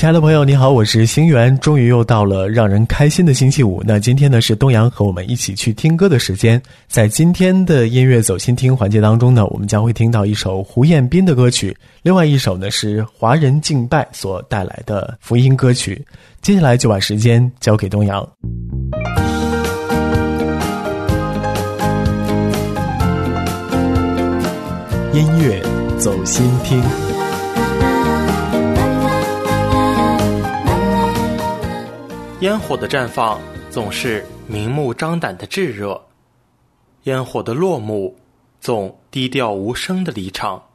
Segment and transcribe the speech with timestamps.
[0.00, 1.54] 亲爱的朋友，你好，我是星源。
[1.58, 3.82] 终于又到了让人开心的星期五。
[3.84, 6.58] 那今天呢是东阳和我们一起去听歌的时间。
[6.88, 16.02] 在今天的音乐走心听环节当中呢，我们将会听到一首胡彦斌的歌曲，另外一首呢是华人敬拜所带来的福音歌曲。
[16.40, 18.26] 接下来就把时间交给东阳。
[25.12, 25.62] 音乐
[25.98, 26.82] 走心听。
[32.40, 33.38] 烟火的绽放
[33.68, 36.02] 总是明目张胆的炙热，
[37.02, 38.18] 烟火的落幕
[38.62, 40.70] 总低调无声的离场。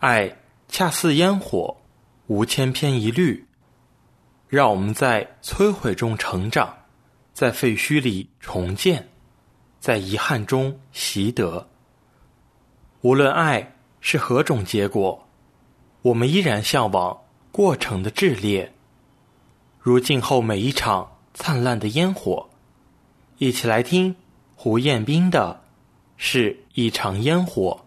[0.00, 0.36] 爱
[0.68, 1.76] 恰似烟火，
[2.26, 3.46] 无千篇一律，
[4.48, 6.76] 让我们在摧毁中成长，
[7.32, 9.08] 在废墟里重建，
[9.78, 11.68] 在遗憾中习得。
[13.02, 15.24] 无论爱是何种结果，
[16.02, 17.16] 我们依然向往
[17.52, 18.72] 过程的炽烈。
[19.82, 22.50] 如静候每一场灿烂的烟火，
[23.38, 24.14] 一起来听
[24.54, 25.62] 胡彦斌的
[26.18, 27.80] 《是一场烟火》。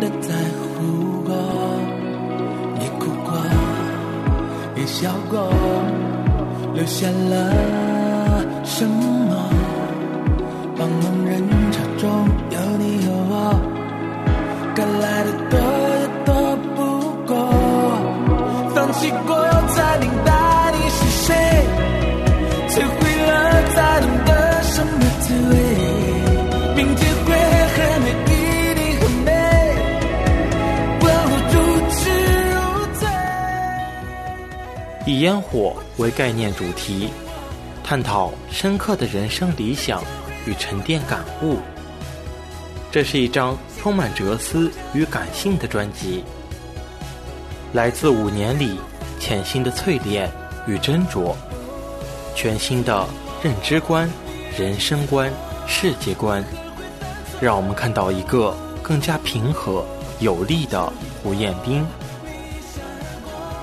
[0.00, 1.34] 的在乎过
[2.78, 3.30] 你哭过
[4.76, 5.48] 也笑过
[6.74, 7.34] 留下了
[8.64, 9.34] 什么？
[10.78, 11.42] 茫茫人
[11.72, 12.04] 潮中
[12.50, 13.32] 有你有我
[14.74, 15.58] 该来的躲
[16.00, 16.28] 也躲
[16.74, 16.78] 不
[17.26, 17.32] 过。
[18.74, 19.30] 放弃过
[19.74, 20.28] 才明白
[20.74, 21.34] 你是谁？
[22.68, 23.30] 摧毁了
[23.74, 24.30] 才懂得
[24.62, 25.65] 什么滋味。
[35.06, 37.08] 以烟火为概念主题，
[37.84, 40.02] 探讨深刻的人生理想
[40.44, 41.58] 与沉淀感悟。
[42.90, 46.24] 这是一张充满哲思与感性的专辑，
[47.72, 48.80] 来自五年里
[49.20, 50.28] 潜心的淬炼
[50.66, 51.36] 与斟酌，
[52.34, 53.06] 全新的
[53.40, 54.10] 认知观、
[54.58, 55.32] 人生观、
[55.68, 56.44] 世界观，
[57.40, 59.86] 让我们看到一个更加平和
[60.18, 60.92] 有力的
[61.22, 61.86] 胡彦斌。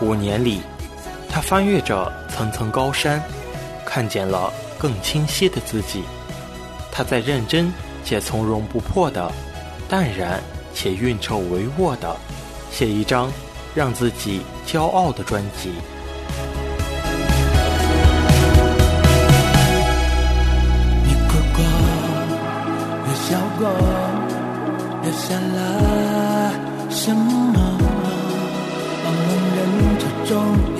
[0.00, 0.60] 五年里。
[1.34, 3.20] 他翻越着层层高山，
[3.84, 6.04] 看见了更清晰的自己。
[6.92, 7.72] 他在认真
[8.04, 9.32] 且从容不迫的、
[9.88, 10.40] 淡然
[10.72, 12.14] 且运筹帷幄的
[12.70, 13.32] 写一张
[13.74, 15.72] 让自己骄傲的专辑。
[21.02, 21.64] 你哭过，
[23.08, 23.68] 也笑过，
[25.02, 26.54] 留下了
[26.90, 27.76] 什么？
[29.02, 30.73] 茫茫人潮中。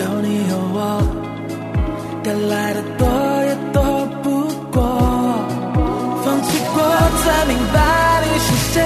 [2.24, 3.06] 该来的躲
[3.44, 3.82] 也躲
[4.22, 4.80] 不过，
[6.24, 6.82] 放弃过
[7.22, 7.76] 才明白
[8.24, 8.80] 你是谁，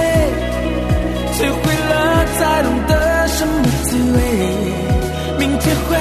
[1.35, 1.57] 摧毁
[1.89, 1.93] 了
[2.37, 2.91] 才懂得
[3.29, 4.17] 什么滋味，
[5.39, 5.95] 明天会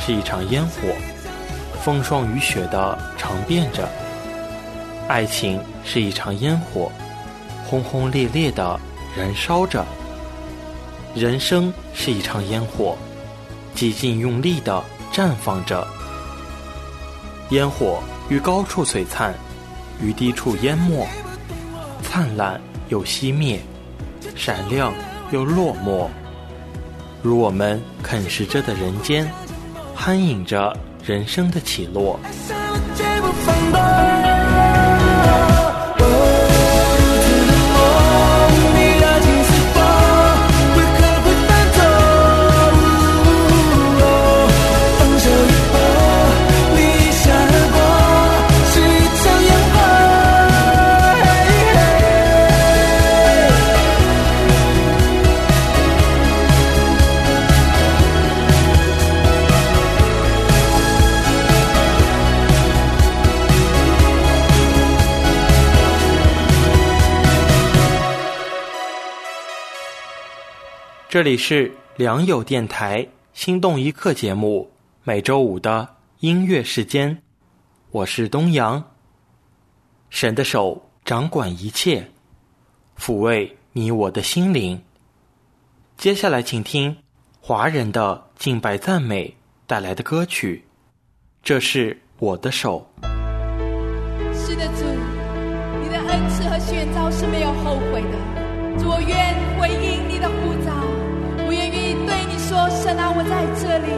[0.00, 0.88] 是一场烟火，
[1.80, 3.84] 风霜雨雪的长变着；
[5.06, 6.90] 爱情是一场烟火，
[7.64, 8.80] 轰轰烈烈的
[9.16, 9.84] 燃烧着；
[11.14, 12.96] 人生是一场烟火，
[13.76, 15.86] 极尽用力的绽放着。
[17.50, 19.32] 烟火于高处璀璨，
[20.02, 21.06] 于低处淹没，
[22.02, 23.60] 灿烂又熄灭，
[24.34, 24.92] 闪亮
[25.30, 26.08] 又落寞。
[27.22, 29.26] 如我们啃食着的人间，
[29.94, 32.18] 攀引着人生的起落。
[71.14, 74.68] 这里是良友电台心动一刻节目，
[75.04, 75.88] 每周五的
[76.18, 77.22] 音乐时间，
[77.92, 78.82] 我是东阳。
[80.10, 82.04] 神的手掌管一切，
[82.98, 84.82] 抚慰你我的心灵。
[85.96, 86.96] 接下来，请听
[87.40, 89.36] 华人的敬拜赞美
[89.68, 90.64] 带来的歌曲，
[91.44, 92.84] 这是我的手。
[94.32, 94.84] 是的，主，
[95.80, 98.18] 你的恩赐和选召是没有后悔的。
[98.86, 99.16] 我愿
[99.58, 100.72] 回应你的呼召，
[102.54, 103.90] 说：“神啊，我在这里，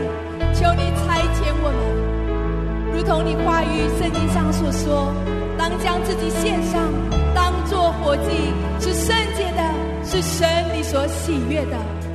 [0.55, 1.77] 求你差遣我们。”
[2.97, 5.13] 如同你话语圣经上所说，
[5.59, 6.81] 当将自己献上，
[7.35, 9.61] 当做活祭，是圣洁的，
[10.07, 12.06] 是神你所喜悦的。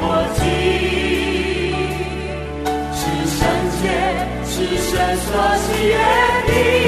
[0.00, 0.04] 我
[2.94, 3.04] 全
[4.96, 5.76] 然献
[6.46, 6.87] 给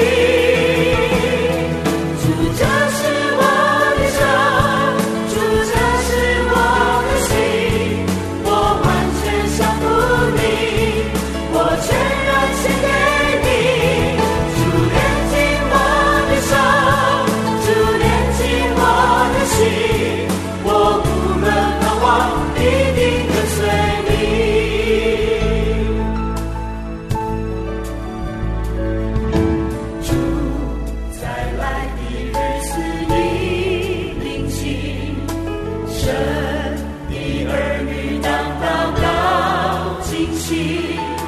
[40.71, 41.20] 你。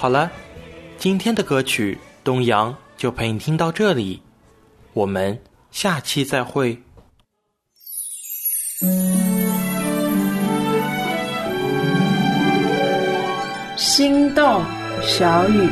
[0.00, 0.30] 好了，
[0.96, 4.22] 今天的歌曲《东阳》就陪你听到这里，
[4.94, 5.38] 我们
[5.70, 6.80] 下期再会。
[13.76, 14.64] 心动
[15.02, 15.68] 小雨。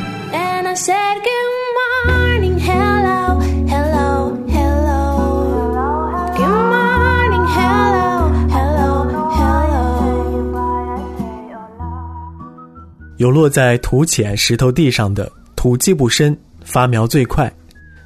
[13.19, 17.53] 有落在土浅石头地上的，土既不深，发苗最快。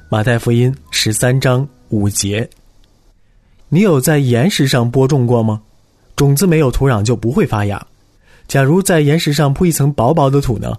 [0.08, 2.50] 马太福音十三章五节。
[3.68, 5.62] 你有在岩石上播种过吗？
[6.16, 7.80] 种子没有土壤就不会发芽。
[8.48, 10.76] 假如在岩石上铺一层薄薄的土呢，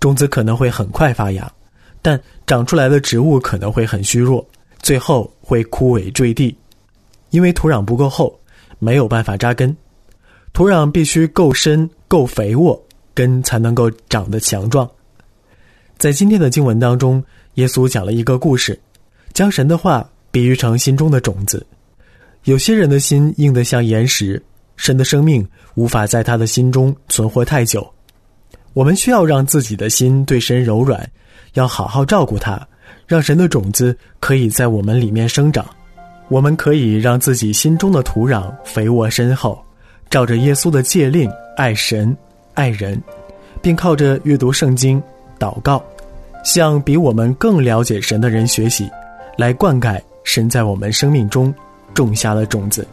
[0.00, 1.52] 种子可能会很快发芽，
[2.00, 4.42] 但长出来的植物可能会很虚弱，
[4.80, 6.56] 最后会枯萎坠地，
[7.28, 8.40] 因为土壤不够厚，
[8.78, 9.76] 没有办法扎根。
[10.54, 12.82] 土壤必须够深、够肥沃，
[13.16, 14.88] 根才能够长得强壮。
[15.98, 18.78] 在今天的经文当中，耶稣讲了一个故事，
[19.32, 21.66] 将神的话比喻成心中的种子。
[22.44, 24.40] 有些人的心硬得像岩石，
[24.76, 25.44] 神的生命
[25.74, 27.90] 无法在他的心中存活太久。
[28.74, 31.10] 我们需要让自己的心对神柔软，
[31.54, 32.68] 要好好照顾他，
[33.06, 35.64] 让神的种子可以在我们里面生长。
[36.28, 39.58] 我们可以让自己心中的土壤肥沃深厚，
[40.10, 42.14] 照着耶稣的诫令爱神、
[42.56, 43.00] 爱人，
[43.62, 45.00] 并靠着阅读圣经、
[45.38, 45.80] 祷告，
[46.42, 48.90] 向比我们更了解神的人学习，
[49.36, 51.54] 来灌溉神在我们生命中
[51.94, 52.84] 种下的种子。